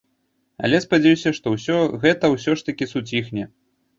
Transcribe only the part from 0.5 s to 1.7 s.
Але спадзяюся, што